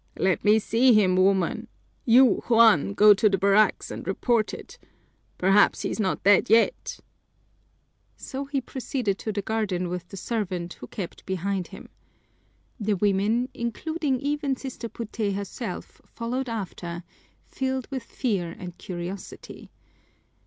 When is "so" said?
8.15-8.45